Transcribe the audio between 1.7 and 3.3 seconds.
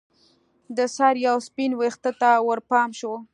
ویښته ته ورپام شو